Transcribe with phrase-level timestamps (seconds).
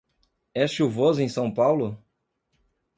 [0.55, 1.95] É chuvoso em São Paulo?